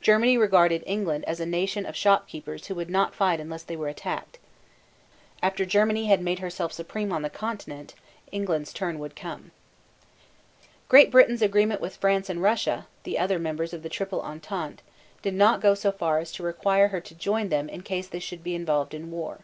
[0.00, 3.88] Germany regarded England as a nation of shopkeepers who would not fight unless they were
[3.88, 4.38] attacked.
[5.42, 7.92] After Germany had made herself supreme on the Continent
[8.32, 9.50] England's turn would come.
[10.88, 14.80] Great Britain's agreement with France and Russia, the other members of the Triple Entente,
[15.20, 18.18] did not go so far as to require her to join them in case they
[18.20, 19.40] should be involved in war.